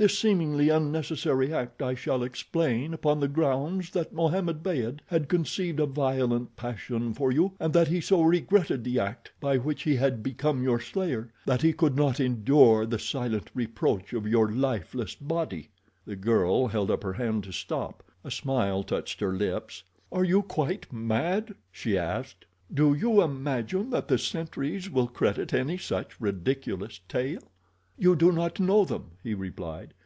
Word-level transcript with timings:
This 0.00 0.18
seemingly 0.18 0.70
unnecessary 0.70 1.52
act 1.52 1.82
I 1.82 1.94
shall 1.94 2.22
explain 2.22 2.94
upon 2.94 3.20
the 3.20 3.28
grounds 3.28 3.90
that 3.90 4.14
Mohammed 4.14 4.62
Beyd 4.62 5.00
had 5.08 5.28
conceived 5.28 5.78
a 5.78 5.84
violent 5.84 6.56
passion 6.56 7.12
for 7.12 7.30
you 7.30 7.52
and 7.60 7.74
that 7.74 7.88
he 7.88 8.00
so 8.00 8.22
regretted 8.22 8.82
the 8.82 8.98
act 8.98 9.30
by 9.40 9.58
which 9.58 9.82
he 9.82 9.96
had 9.96 10.22
become 10.22 10.62
your 10.62 10.80
slayer 10.80 11.30
that 11.44 11.60
he 11.60 11.74
could 11.74 11.96
not 11.96 12.18
endure 12.18 12.86
the 12.86 12.98
silent 12.98 13.50
reproach 13.54 14.14
of 14.14 14.26
your 14.26 14.50
lifeless 14.50 15.14
body." 15.14 15.68
The 16.06 16.16
girl 16.16 16.68
held 16.68 16.90
up 16.90 17.02
her 17.02 17.12
hand 17.12 17.44
to 17.44 17.52
stop. 17.52 18.02
A 18.24 18.30
smile 18.30 18.82
touched 18.82 19.20
her 19.20 19.34
lips. 19.34 19.82
"Are 20.10 20.24
you 20.24 20.40
quite 20.40 20.90
mad?" 20.90 21.54
she 21.70 21.98
asked. 21.98 22.46
"Do 22.72 22.94
you 22.94 23.20
imagine 23.22 23.90
that 23.90 24.08
the 24.08 24.16
sentries 24.16 24.88
will 24.88 25.08
credit 25.08 25.52
any 25.52 25.76
such 25.76 26.18
ridiculous 26.18 27.00
tale?" 27.06 27.42
"You 28.02 28.16
do 28.16 28.32
not 28.32 28.58
know 28.58 28.86
them," 28.86 29.10
he 29.22 29.34
replied. 29.34 29.92